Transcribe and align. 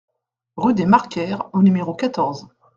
Rue 0.57 0.73
des 0.73 0.87
Marcaires 0.87 1.47
au 1.53 1.61
numéro 1.61 1.93
quatorze 1.93 2.47